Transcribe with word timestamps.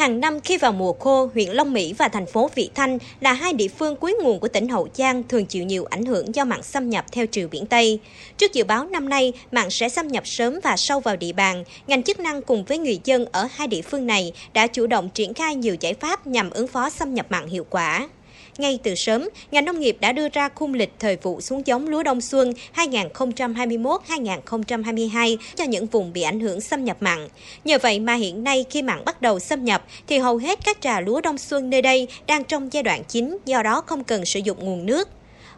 Hàng 0.00 0.20
năm 0.20 0.40
khi 0.40 0.56
vào 0.56 0.72
mùa 0.72 0.92
khô, 0.92 1.30
huyện 1.34 1.50
Long 1.50 1.72
Mỹ 1.72 1.94
và 1.98 2.08
thành 2.08 2.26
phố 2.26 2.50
Vị 2.54 2.70
Thanh 2.74 2.98
là 3.20 3.32
hai 3.32 3.52
địa 3.52 3.68
phương 3.68 3.96
cuối 3.96 4.14
nguồn 4.22 4.40
của 4.40 4.48
tỉnh 4.48 4.68
Hậu 4.68 4.88
Giang 4.94 5.22
thường 5.28 5.46
chịu 5.46 5.64
nhiều 5.64 5.84
ảnh 5.84 6.04
hưởng 6.04 6.34
do 6.34 6.44
mặn 6.44 6.62
xâm 6.62 6.90
nhập 6.90 7.04
theo 7.12 7.26
chiều 7.26 7.48
biển 7.48 7.66
Tây. 7.66 8.00
Trước 8.36 8.52
dự 8.52 8.64
báo 8.64 8.86
năm 8.86 9.08
nay, 9.08 9.32
mặn 9.52 9.70
sẽ 9.70 9.88
xâm 9.88 10.08
nhập 10.08 10.26
sớm 10.26 10.60
và 10.62 10.76
sâu 10.76 11.00
vào 11.00 11.16
địa 11.16 11.32
bàn, 11.32 11.64
ngành 11.86 12.02
chức 12.02 12.20
năng 12.20 12.42
cùng 12.42 12.64
với 12.64 12.78
người 12.78 13.00
dân 13.04 13.26
ở 13.32 13.48
hai 13.54 13.68
địa 13.68 13.82
phương 13.82 14.06
này 14.06 14.32
đã 14.52 14.66
chủ 14.66 14.86
động 14.86 15.08
triển 15.14 15.34
khai 15.34 15.54
nhiều 15.54 15.76
giải 15.80 15.94
pháp 15.94 16.26
nhằm 16.26 16.50
ứng 16.50 16.66
phó 16.66 16.90
xâm 16.90 17.14
nhập 17.14 17.26
mặn 17.28 17.46
hiệu 17.46 17.66
quả. 17.70 18.08
Ngay 18.58 18.78
từ 18.82 18.94
sớm, 18.94 19.28
ngành 19.50 19.64
nông 19.64 19.80
nghiệp 19.80 19.96
đã 20.00 20.12
đưa 20.12 20.28
ra 20.28 20.48
khung 20.54 20.74
lịch 20.74 20.92
thời 20.98 21.16
vụ 21.16 21.40
xuống 21.40 21.66
giống 21.66 21.88
lúa 21.88 22.02
đông 22.02 22.20
xuân 22.20 22.52
2021-2022 22.74 25.36
cho 25.56 25.64
những 25.64 25.86
vùng 25.86 26.12
bị 26.12 26.22
ảnh 26.22 26.40
hưởng 26.40 26.60
xâm 26.60 26.84
nhập 26.84 26.96
mặn. 27.00 27.28
Nhờ 27.64 27.78
vậy 27.82 28.00
mà 28.00 28.14
hiện 28.14 28.44
nay 28.44 28.64
khi 28.70 28.82
mặn 28.82 29.04
bắt 29.04 29.22
đầu 29.22 29.38
xâm 29.38 29.64
nhập 29.64 29.84
thì 30.06 30.18
hầu 30.18 30.36
hết 30.36 30.58
các 30.64 30.80
trà 30.80 31.00
lúa 31.00 31.20
đông 31.20 31.38
xuân 31.38 31.70
nơi 31.70 31.82
đây 31.82 32.08
đang 32.26 32.44
trong 32.44 32.72
giai 32.72 32.82
đoạn 32.82 33.02
chín, 33.08 33.38
do 33.44 33.62
đó 33.62 33.82
không 33.86 34.04
cần 34.04 34.24
sử 34.24 34.40
dụng 34.40 34.64
nguồn 34.64 34.86
nước. 34.86 35.08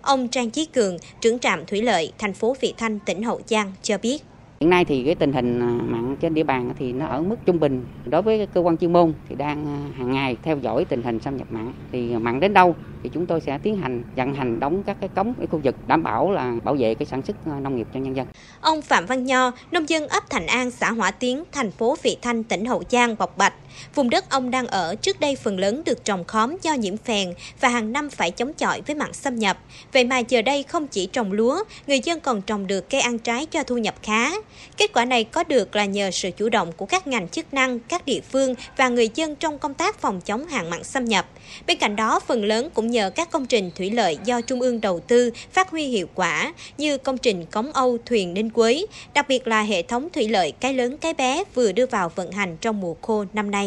Ông 0.03 0.29
Trang 0.29 0.51
Chí 0.51 0.67
Cường, 0.67 0.99
trưởng 1.21 1.39
trạm 1.39 1.67
thủy 1.67 1.83
lợi 1.83 2.13
thành 2.19 2.33
phố 2.33 2.57
Vị 2.61 2.75
Thanh, 2.79 2.99
tỉnh 2.99 3.23
Hậu 3.23 3.41
Giang 3.47 3.73
cho 3.83 3.99
biết. 3.99 4.23
Hiện 4.63 4.71
nay 4.71 4.85
thì 4.85 5.03
cái 5.05 5.15
tình 5.15 5.33
hình 5.33 5.61
à, 5.61 5.71
mặn 5.87 6.17
trên 6.21 6.35
địa 6.35 6.43
bàn 6.43 6.73
thì 6.79 6.93
nó 6.93 7.07
ở 7.07 7.23
mức 7.23 7.37
trung 7.47 7.61
bình. 7.61 7.85
Đối 8.05 8.23
với 8.23 8.47
cơ 8.55 8.61
quan 8.61 8.77
chuyên 8.77 8.93
môn 8.93 9.13
thì 9.29 9.35
đang 9.35 9.67
à, 9.67 9.79
hàng 9.97 10.13
ngày 10.13 10.37
theo 10.43 10.59
dõi 10.59 10.85
tình 10.85 11.03
hình 11.03 11.21
xâm 11.21 11.37
nhập 11.37 11.47
mặn. 11.51 11.73
Thì 11.93 12.17
mặn 12.17 12.41
đến 12.41 12.55
đâu 12.55 12.75
thì 13.03 13.11
chúng 13.15 13.27
tôi 13.27 13.41
sẽ 13.41 13.59
tiến 13.59 13.77
hành 13.77 14.03
vận 14.17 14.35
hành 14.35 14.61
đóng 14.61 14.83
các 14.83 14.97
cái 15.01 15.09
cống 15.09 15.35
ở 15.41 15.47
khu 15.47 15.61
vực 15.65 15.77
đảm 15.87 16.03
bảo 16.03 16.33
là 16.33 16.55
bảo 16.65 16.77
vệ 16.79 16.95
cái 16.95 17.07
sản 17.07 17.23
xuất 17.23 17.37
à, 17.47 17.61
nông 17.61 17.77
nghiệp 17.77 17.87
cho 17.95 18.01
nhân 18.01 18.17
dân. 18.17 18.27
Ông 18.61 18.83
Phạm 18.83 19.07
Văn 19.07 19.25
Nho, 19.25 19.51
nông 19.71 19.89
dân 19.89 20.09
ấp 20.09 20.31
Thành 20.31 20.47
An, 20.47 20.71
xã 20.71 20.91
Hỏa 20.93 21.11
Tiến, 21.11 21.45
thành 21.53 21.71
phố 21.71 21.97
Vị 22.03 22.17
Thanh, 22.23 22.45
tỉnh 22.45 22.65
Hậu 22.65 22.83
Giang 22.91 23.17
bộc 23.19 23.39
bạch, 23.39 23.55
vùng 23.95 24.11
đất 24.11 24.31
ông 24.31 24.51
đang 24.51 24.67
ở 24.67 24.95
trước 24.95 25.21
đây 25.21 25.37
phần 25.37 25.59
lớn 25.59 25.83
được 25.85 26.05
trồng 26.05 26.25
khóm 26.25 26.57
do 26.63 26.75
nhiễm 26.75 26.97
phèn 26.97 27.35
và 27.61 27.69
hàng 27.69 27.93
năm 27.93 28.11
phải 28.11 28.31
chống 28.31 28.53
chọi 28.55 28.81
với 28.81 28.97
mặn 28.97 29.13
xâm 29.13 29.39
nhập. 29.39 29.59
Vậy 29.93 30.05
mà 30.05 30.19
giờ 30.19 30.43
đây 30.43 30.63
không 30.63 30.87
chỉ 30.87 31.07
trồng 31.07 31.33
lúa, 31.33 31.65
người 31.87 32.01
dân 32.01 32.21
còn 32.21 32.43
trồng 32.43 32.67
được 32.67 32.91
cây 32.91 33.01
ăn 33.01 33.19
trái 33.19 33.47
cho 33.47 33.63
thu 33.63 33.79
nhập 33.79 33.95
khá. 34.03 34.33
Kết 34.77 34.93
quả 34.93 35.05
này 35.05 35.25
có 35.25 35.45
được 35.45 35.77
là 35.77 35.85
nhờ 35.85 36.11
sự 36.11 36.31
chủ 36.37 36.49
động 36.49 36.73
của 36.73 36.87
các 36.87 37.07
ngành 37.07 37.29
chức 37.29 37.55
năng, 37.55 37.79
các 37.79 38.07
địa 38.07 38.21
phương 38.33 38.55
và 38.77 38.89
người 38.89 39.09
dân 39.15 39.37
trong 39.37 39.59
công 39.59 39.75
tác 39.75 40.01
phòng 40.01 40.21
chống 40.21 40.47
hạn 40.47 40.71
mặn 40.71 40.85
xâm 40.85 41.05
nhập. 41.05 41.27
Bên 41.67 41.79
cạnh 41.79 41.97
đó, 41.97 42.21
phần 42.21 42.45
lớn 42.45 42.69
cũng 42.75 42.91
nhờ 42.91 43.11
các 43.11 43.31
công 43.31 43.47
trình 43.47 43.71
thủy 43.77 43.91
lợi 43.91 44.19
do 44.25 44.41
Trung 44.41 44.61
ương 44.61 44.81
đầu 44.81 45.01
tư 45.01 45.31
phát 45.53 45.71
huy 45.71 45.85
hiệu 45.85 46.09
quả 46.15 46.53
như 46.79 46.99
công 46.99 47.19
trình 47.19 47.47
Cống 47.47 47.73
Âu, 47.73 47.99
Thuyền 48.07 48.35
Ninh 48.35 48.51
Quế, 48.51 48.87
đặc 49.15 49.29
biệt 49.29 49.47
là 49.47 49.63
hệ 49.63 49.83
thống 49.83 50.09
thủy 50.13 50.29
lợi 50.29 50.53
cái 50.61 50.75
lớn 50.75 50.97
cái 50.97 51.15
bé 51.15 51.45
vừa 51.55 51.73
đưa 51.73 51.87
vào 51.87 52.13
vận 52.15 52.33
hành 52.33 52.57
trong 52.61 52.81
mùa 52.81 52.95
khô 53.03 53.25
năm 53.33 53.51
nay. 53.51 53.62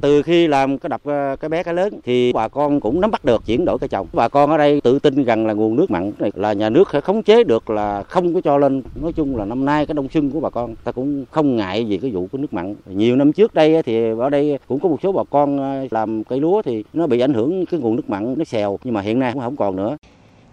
Từ 0.00 0.22
khi 0.22 0.46
làm 0.46 0.78
cái 0.78 0.88
đập 0.88 1.00
ờ, 1.04 1.36
cái 1.40 1.48
bé, 1.48 1.62
cái 1.62 1.74
lớn 1.74 2.00
thì 2.04 2.32
bà 2.32 2.48
con 2.48 2.80
cũng 2.80 3.00
nắm 3.00 3.10
bắt 3.10 3.24
được 3.24 3.46
chuyển 3.46 3.64
đổi 3.64 3.78
cây 3.78 3.88
trồng. 3.88 4.06
Bà 4.12 4.28
con 4.28 4.50
ở 4.50 4.58
đây 4.58 4.80
tự 4.80 4.98
tin 4.98 5.24
rằng 5.24 5.46
là 5.46 5.52
nguồn 5.52 5.76
nước 5.76 5.90
mặn 5.90 6.12
này 6.18 6.30
là 6.34 6.52
nhà 6.52 6.70
nước 6.70 6.88
sẽ 6.92 7.00
khống 7.00 7.22
chế 7.22 7.44
được 7.44 7.70
là 7.70 8.02
không 8.02 8.34
có 8.34 8.40
cho 8.40 8.58
lên. 8.58 8.82
Nói 8.94 9.12
chung 9.12 9.36
là 9.36 9.44
năm 9.44 9.64
nay 9.64 9.86
cái 9.86 9.94
đông 9.94 10.08
xuân 10.08 10.30
của 10.30 10.40
bà 10.40 10.50
con, 10.50 10.74
ta 10.84 10.92
cũng 10.92 11.24
không 11.30 11.56
ngại 11.56 11.84
gì 11.84 11.98
cái 11.98 12.10
vụ 12.10 12.26
của 12.32 12.38
nước 12.38 12.52
mặn. 12.52 12.74
Nhiều 12.86 13.16
năm 13.16 13.32
trước 13.32 13.54
đây 13.54 13.82
thì 13.82 14.10
ở 14.18 14.30
đây 14.30 14.58
cũng 14.68 14.80
có 14.80 14.88
một 14.88 14.98
số 15.02 15.12
bà 15.12 15.22
con 15.30 15.58
ờ, 15.58 15.86
làm 15.90 16.24
cây 16.24 16.40
lúa 16.40 16.62
thì 16.62 16.84
nó 16.92 17.06
bị 17.06 17.20
ảnh 17.20 17.34
hưởng 17.34 17.66
cái 17.66 17.80
nguồn 17.80 17.96
nước 17.96 18.10
mặn 18.10 18.34
nó 18.38 18.44
xèo, 18.44 18.78
nhưng 18.84 18.94
mà 18.94 19.00
hiện 19.00 19.18
nay 19.18 19.32
cũng 19.32 19.42
không 19.42 19.56
còn 19.56 19.76
nữa. 19.76 19.96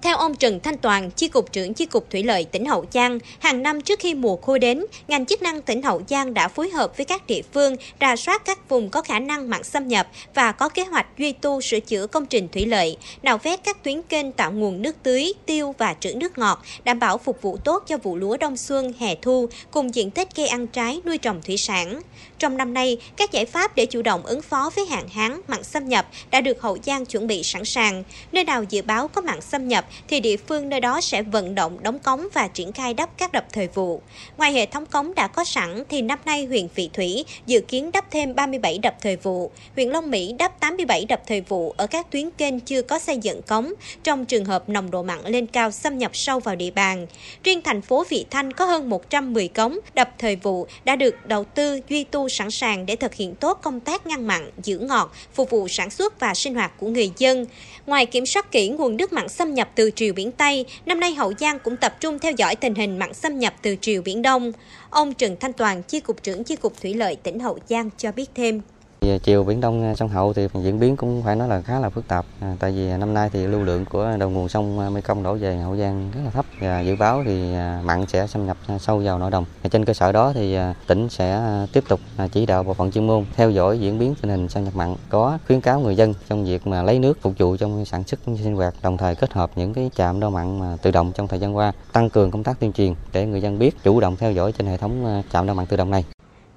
Theo 0.01 0.17
ông 0.17 0.35
Trần 0.35 0.59
Thanh 0.59 0.77
Toàn, 0.77 1.11
Chi 1.11 1.27
cục 1.27 1.51
trưởng 1.51 1.73
Chi 1.73 1.85
cục 1.85 2.09
Thủy 2.09 2.23
lợi 2.23 2.45
tỉnh 2.45 2.65
Hậu 2.65 2.85
Giang, 2.93 3.19
hàng 3.39 3.63
năm 3.63 3.81
trước 3.81 3.99
khi 3.99 4.13
mùa 4.13 4.35
khô 4.35 4.57
đến, 4.57 4.85
ngành 5.07 5.25
chức 5.25 5.41
năng 5.41 5.61
tỉnh 5.61 5.81
Hậu 5.81 6.01
Giang 6.07 6.33
đã 6.33 6.47
phối 6.47 6.69
hợp 6.69 6.97
với 6.97 7.05
các 7.05 7.27
địa 7.27 7.41
phương 7.53 7.75
rà 8.01 8.15
soát 8.15 8.45
các 8.45 8.69
vùng 8.69 8.89
có 8.89 9.01
khả 9.01 9.19
năng 9.19 9.49
mặn 9.49 9.63
xâm 9.63 9.87
nhập 9.87 10.07
và 10.33 10.51
có 10.51 10.69
kế 10.69 10.83
hoạch 10.83 11.07
duy 11.17 11.31
tu 11.31 11.61
sửa 11.61 11.79
chữa 11.79 12.07
công 12.07 12.25
trình 12.25 12.47
thủy 12.47 12.65
lợi, 12.65 12.97
nạo 13.23 13.37
vét 13.37 13.63
các 13.63 13.83
tuyến 13.83 14.01
kênh 14.01 14.31
tạo 14.31 14.51
nguồn 14.51 14.81
nước 14.81 14.95
tưới, 15.03 15.33
tiêu 15.45 15.75
và 15.77 15.95
trữ 15.99 16.15
nước 16.15 16.37
ngọt, 16.37 16.63
đảm 16.83 16.99
bảo 16.99 17.17
phục 17.17 17.41
vụ 17.41 17.57
tốt 17.57 17.83
cho 17.87 17.97
vụ 17.97 18.15
lúa 18.15 18.37
đông 18.37 18.57
xuân, 18.57 18.93
hè 18.99 19.15
thu 19.15 19.49
cùng 19.71 19.95
diện 19.95 20.11
tích 20.11 20.27
cây 20.35 20.47
ăn 20.47 20.67
trái 20.67 21.01
nuôi 21.05 21.17
trồng 21.17 21.41
thủy 21.41 21.57
sản. 21.57 22.01
Trong 22.39 22.57
năm 22.57 22.73
nay, 22.73 22.97
các 23.17 23.31
giải 23.31 23.45
pháp 23.45 23.75
để 23.75 23.85
chủ 23.85 24.01
động 24.01 24.25
ứng 24.25 24.41
phó 24.41 24.69
với 24.75 24.85
hạn 24.85 25.07
hán, 25.09 25.41
mặn 25.47 25.63
xâm 25.63 25.89
nhập 25.89 26.07
đã 26.31 26.41
được 26.41 26.61
Hậu 26.61 26.77
Giang 26.83 27.05
chuẩn 27.05 27.27
bị 27.27 27.43
sẵn 27.43 27.65
sàng. 27.65 28.03
Nơi 28.31 28.43
nào 28.43 28.63
dự 28.63 28.81
báo 28.81 29.07
có 29.07 29.21
mặn 29.21 29.41
xâm 29.41 29.67
nhập 29.67 29.85
thì 30.07 30.19
địa 30.19 30.37
phương 30.37 30.69
nơi 30.69 30.79
đó 30.79 31.01
sẽ 31.01 31.21
vận 31.21 31.55
động 31.55 31.77
đóng 31.83 31.99
cống 31.99 32.27
và 32.33 32.47
triển 32.47 32.71
khai 32.71 32.93
đắp 32.93 33.17
các 33.17 33.31
đập 33.31 33.45
thời 33.51 33.67
vụ. 33.67 34.01
Ngoài 34.37 34.53
hệ 34.53 34.65
thống 34.65 34.85
cống 34.85 35.15
đã 35.15 35.27
có 35.27 35.43
sẵn 35.43 35.83
thì 35.89 36.01
năm 36.01 36.19
nay 36.25 36.45
huyện 36.45 36.67
Vị 36.75 36.89
Thủy 36.93 37.25
dự 37.45 37.61
kiến 37.61 37.91
đắp 37.91 38.11
thêm 38.11 38.35
37 38.35 38.77
đập 38.77 38.95
thời 39.01 39.15
vụ, 39.15 39.51
huyện 39.75 39.89
Long 39.89 40.11
Mỹ 40.11 40.33
đắp 40.39 40.59
87 40.59 41.05
đập 41.05 41.21
thời 41.27 41.41
vụ 41.41 41.73
ở 41.77 41.87
các 41.87 42.11
tuyến 42.11 42.29
kênh 42.31 42.59
chưa 42.59 42.81
có 42.81 42.99
xây 42.99 43.17
dựng 43.17 43.41
cống 43.41 43.73
trong 44.03 44.25
trường 44.25 44.45
hợp 44.45 44.69
nồng 44.69 44.91
độ 44.91 45.03
mặn 45.03 45.19
lên 45.25 45.47
cao 45.47 45.71
xâm 45.71 45.97
nhập 45.97 46.11
sâu 46.13 46.39
vào 46.39 46.55
địa 46.55 46.71
bàn. 46.71 47.07
Riêng 47.43 47.61
thành 47.61 47.81
phố 47.81 48.05
Vị 48.09 48.25
Thanh 48.29 48.53
có 48.53 48.65
hơn 48.65 48.89
110 48.89 49.47
cống 49.47 49.79
đập 49.93 50.09
thời 50.17 50.35
vụ 50.35 50.67
đã 50.83 50.95
được 50.95 51.15
đầu 51.25 51.43
tư 51.43 51.79
duy 51.89 52.03
tu 52.03 52.29
sẵn 52.29 52.51
sàng 52.51 52.85
để 52.85 52.95
thực 52.95 53.13
hiện 53.13 53.35
tốt 53.35 53.59
công 53.61 53.79
tác 53.79 54.07
ngăn 54.07 54.27
mặn, 54.27 54.51
giữ 54.63 54.79
ngọt, 54.79 55.13
phục 55.33 55.49
vụ 55.49 55.67
sản 55.67 55.89
xuất 55.89 56.19
và 56.19 56.33
sinh 56.33 56.55
hoạt 56.55 56.71
của 56.79 56.87
người 56.87 57.11
dân. 57.17 57.45
Ngoài 57.85 58.05
kiểm 58.05 58.25
soát 58.25 58.51
kỹ 58.51 58.69
nguồn 58.69 58.97
nước 58.97 59.13
mặn 59.13 59.29
xâm 59.29 59.53
nhập 59.53 59.69
từ 59.75 59.80
từ 59.81 59.91
triều 59.95 60.13
biển 60.13 60.31
Tây, 60.31 60.65
năm 60.85 60.99
nay 60.99 61.13
Hậu 61.13 61.33
Giang 61.39 61.59
cũng 61.59 61.77
tập 61.77 61.97
trung 61.99 62.19
theo 62.19 62.31
dõi 62.31 62.55
tình 62.55 62.75
hình 62.75 62.99
mặn 62.99 63.13
xâm 63.13 63.39
nhập 63.39 63.53
từ 63.61 63.75
triều 63.81 64.01
biển 64.01 64.21
Đông. 64.21 64.51
Ông 64.89 65.13
Trần 65.13 65.37
Thanh 65.39 65.53
Toàn, 65.53 65.83
Chi 65.83 65.99
cục 65.99 66.23
trưởng 66.23 66.43
Chi 66.43 66.55
cục 66.55 66.81
Thủy 66.81 66.93
lợi 66.93 67.15
tỉnh 67.15 67.39
Hậu 67.39 67.59
Giang 67.69 67.89
cho 67.97 68.11
biết 68.11 68.29
thêm 68.35 68.61
về 69.05 69.19
Chiều 69.19 69.43
biển 69.43 69.61
Đông 69.61 69.83
à, 69.83 69.95
sông 69.95 70.09
Hậu 70.09 70.33
thì 70.33 70.47
diễn 70.53 70.79
biến 70.79 70.95
cũng 70.95 71.21
phải 71.23 71.35
nói 71.35 71.47
là 71.47 71.61
khá 71.61 71.79
là 71.79 71.89
phức 71.89 72.07
tạp. 72.07 72.25
À, 72.39 72.55
tại 72.59 72.71
vì 72.71 72.97
năm 72.97 73.13
nay 73.13 73.29
thì 73.33 73.47
lưu 73.47 73.63
lượng 73.63 73.85
của 73.85 74.15
đầu 74.19 74.29
nguồn 74.29 74.49
sông 74.49 74.79
à, 74.79 74.89
Mekong 74.89 75.23
đổ 75.23 75.33
về 75.33 75.57
Hậu 75.57 75.77
Giang 75.77 76.11
rất 76.15 76.21
là 76.25 76.29
thấp 76.29 76.45
và 76.59 76.81
dự 76.81 76.95
báo 76.95 77.23
thì 77.25 77.53
à, 77.53 77.81
mặn 77.85 78.05
sẽ 78.05 78.27
xâm 78.27 78.45
nhập 78.45 78.57
sâu 78.79 79.01
vào 79.03 79.19
nội 79.19 79.31
đồng. 79.31 79.45
Trên 79.71 79.85
cơ 79.85 79.93
sở 79.93 80.11
đó 80.11 80.33
thì 80.33 80.57
tỉnh 80.87 81.09
sẽ 81.09 81.41
tiếp 81.73 81.83
tục 81.87 81.99
chỉ 82.31 82.45
đạo 82.45 82.63
bộ 82.63 82.73
phận 82.73 82.91
chuyên 82.91 83.07
môn 83.07 83.25
theo 83.35 83.49
dõi 83.49 83.79
diễn 83.79 83.99
biến 83.99 84.15
tình 84.21 84.31
hình 84.31 84.49
xâm 84.49 84.63
nhập 84.63 84.75
mặn, 84.75 84.95
có 85.09 85.37
khuyến 85.47 85.61
cáo 85.61 85.79
người 85.79 85.95
dân 85.95 86.13
trong 86.29 86.45
việc 86.45 86.67
mà 86.67 86.83
lấy 86.83 86.99
nước 86.99 87.21
phục 87.21 87.33
vụ 87.37 87.57
trong 87.57 87.85
sản 87.85 88.03
xuất 88.03 88.19
sinh 88.25 88.55
hoạt, 88.55 88.73
đồng 88.83 88.97
thời 88.97 89.15
kết 89.15 89.33
hợp 89.33 89.51
những 89.55 89.73
cái 89.73 89.91
trạm 89.95 90.19
đo 90.19 90.29
mặn 90.29 90.59
mà 90.59 90.77
tự 90.81 90.91
động 90.91 91.11
trong 91.15 91.27
thời 91.27 91.39
gian 91.39 91.55
qua, 91.55 91.73
tăng 91.93 92.09
cường 92.09 92.31
công 92.31 92.43
tác 92.43 92.59
tuyên 92.59 92.73
truyền 92.73 92.93
để 93.13 93.25
người 93.25 93.41
dân 93.41 93.59
biết 93.59 93.83
chủ 93.83 93.99
động 93.99 94.15
theo 94.15 94.31
dõi 94.31 94.51
trên 94.51 94.67
hệ 94.67 94.77
thống 94.77 95.23
trạm 95.33 95.47
đo 95.47 95.53
mặn 95.53 95.65
tự 95.65 95.77
động 95.77 95.91
này. 95.91 96.05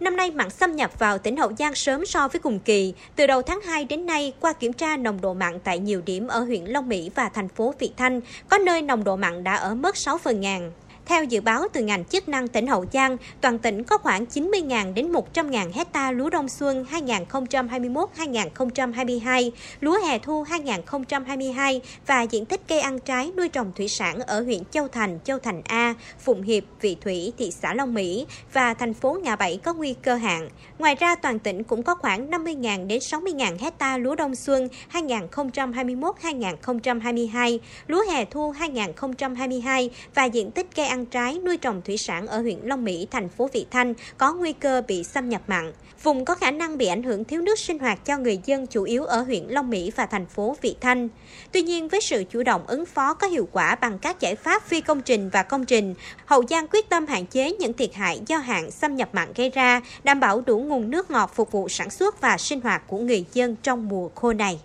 Năm 0.05 0.17
nay 0.17 0.31
mặn 0.31 0.51
xâm 0.51 0.77
nhập 0.77 0.99
vào 0.99 1.19
tỉnh 1.19 1.37
Hậu 1.37 1.53
Giang 1.59 1.75
sớm 1.75 2.07
so 2.07 2.29
với 2.29 2.41
cùng 2.41 2.59
kỳ. 2.59 2.95
Từ 3.17 3.27
đầu 3.27 3.43
tháng 3.43 3.61
2 3.61 3.85
đến 3.85 4.07
nay, 4.07 4.33
qua 4.41 4.53
kiểm 4.53 4.73
tra 4.73 4.97
nồng 4.97 5.21
độ 5.21 5.35
mặn 5.35 5.61
tại 5.61 5.79
nhiều 5.79 6.03
điểm 6.07 6.27
ở 6.27 6.41
huyện 6.41 6.65
Long 6.65 6.89
Mỹ 6.89 7.11
và 7.15 7.29
thành 7.29 7.49
phố 7.49 7.75
Vị 7.79 7.93
Thanh, 7.97 8.21
có 8.49 8.59
nơi 8.59 8.83
nồng 8.83 9.05
độ 9.05 9.17
mặn 9.17 9.45
đã 9.45 9.55
ở 9.55 9.75
mức 9.75 9.97
6 9.97 10.19
phần 10.19 10.41
ngàn. 10.41 10.73
Theo 11.07 11.25
dự 11.25 11.41
báo 11.41 11.63
từ 11.73 11.83
ngành 11.83 12.05
chức 12.05 12.29
năng 12.29 12.49
tỉnh 12.49 12.67
Hậu 12.67 12.85
Giang, 12.93 13.17
toàn 13.41 13.59
tỉnh 13.59 13.85
có 13.85 13.99
khoảng 13.99 14.25
90.000 14.25 14.95
đến 14.95 15.13
100.000 15.13 15.71
hecta 15.75 16.11
lúa 16.11 16.31
đông 16.31 16.49
xuân 16.49 16.87
2021-2022, 16.91 19.51
lúa 19.81 19.99
hè 20.07 20.19
thu 20.19 20.43
2022 20.43 21.81
và 22.07 22.23
diện 22.23 22.45
tích 22.45 22.61
cây 22.69 22.81
ăn 22.81 22.99
trái 22.99 23.33
nuôi 23.37 23.49
trồng 23.49 23.73
thủy 23.77 23.89
sản 23.89 24.21
ở 24.21 24.41
huyện 24.41 24.63
Châu 24.71 24.89
Thành, 24.89 25.19
Châu 25.25 25.39
Thành 25.39 25.63
A, 25.65 25.95
Phụng 26.21 26.43
Hiệp, 26.43 26.65
Vị 26.81 26.97
Thủy, 27.01 27.33
thị 27.39 27.51
xã 27.51 27.75
Long 27.75 27.95
Mỹ 27.95 28.27
và 28.53 28.75
thành 28.75 28.95
phố 28.95 29.19
Ngã 29.23 29.37
Bảy 29.37 29.61
có 29.65 29.75
nguy 29.75 29.95
cơ 30.03 30.15
hạn. 30.15 30.49
Ngoài 30.79 30.95
ra, 30.95 31.15
toàn 31.15 31.39
tỉnh 31.39 31.65
cũng 31.65 31.83
có 31.83 31.95
khoảng 31.95 32.31
50.000 32.31 32.87
đến 32.87 32.99
60.000 32.99 33.59
hecta 33.61 33.99
lúa 33.99 34.15
đông 34.15 34.35
xuân 34.35 34.69
2021-2022, 34.93 37.59
lúa 37.87 38.05
hè 38.11 38.25
thu 38.25 38.51
2022 38.51 39.91
và 40.15 40.25
diện 40.25 40.51
tích 40.51 40.67
cây 40.77 40.87
ăn 40.95 41.07
trái 41.07 41.39
nuôi 41.45 41.57
trồng 41.57 41.83
thủy 41.83 41.97
sản 41.97 42.27
ở 42.27 42.41
huyện 42.41 42.59
Long 42.63 42.85
Mỹ, 42.85 43.07
thành 43.11 43.29
phố 43.29 43.49
Vị 43.53 43.67
Thanh 43.71 43.95
có 44.19 44.35
nguy 44.35 44.53
cơ 44.53 44.83
bị 44.89 45.05
xâm 45.05 45.29
nhập 45.29 45.43
mặn. 45.47 45.73
Vùng 46.03 46.25
có 46.25 46.35
khả 46.35 46.51
năng 46.51 46.79
bị 46.79 46.87
ảnh 46.87 47.03
hưởng 47.03 47.25
thiếu 47.25 47.41
nước 47.41 47.59
sinh 47.59 47.79
hoạt 47.79 48.05
cho 48.05 48.19
người 48.19 48.41
dân 48.45 48.67
chủ 48.67 48.83
yếu 48.83 49.05
ở 49.05 49.23
huyện 49.23 49.45
Long 49.49 49.71
Mỹ 49.71 49.93
và 49.97 50.07
thành 50.07 50.27
phố 50.27 50.57
Vị 50.63 50.77
Thanh. 50.81 51.09
Tuy 51.53 51.63
nhiên, 51.63 51.89
với 51.89 52.01
sự 52.01 52.25
chủ 52.31 52.43
động 52.43 52.67
ứng 52.67 52.87
phó 52.87 53.15
có 53.15 53.27
hiệu 53.27 53.49
quả 53.53 53.75
bằng 53.75 53.99
các 53.99 54.21
giải 54.21 54.35
pháp 54.35 54.63
phi 54.63 54.81
công 54.81 55.01
trình 55.01 55.29
và 55.29 55.43
công 55.43 55.65
trình, 55.65 55.95
Hậu 56.27 56.43
Giang 56.51 56.67
quyết 56.69 56.89
tâm 56.89 57.07
hạn 57.07 57.27
chế 57.27 57.53
những 57.53 57.73
thiệt 57.73 57.95
hại 57.95 58.21
do 58.27 58.37
hạn 58.37 58.71
xâm 58.71 58.97
nhập 58.97 59.09
mặn 59.13 59.29
gây 59.35 59.51
ra, 59.51 59.81
đảm 60.05 60.21
bảo 60.21 60.41
đủ 60.41 60.59
nguồn 60.59 60.91
nước 60.91 61.11
ngọt 61.11 61.31
phục 61.35 61.53
vụ 61.53 61.69
sản 61.69 61.91
xuất 61.91 62.21
và 62.21 62.39
sinh 62.39 62.61
hoạt 62.61 62.83
của 62.87 62.99
người 62.99 63.25
dân 63.33 63.57
trong 63.63 63.89
mùa 63.89 64.09
khô 64.15 64.33
này. 64.33 64.61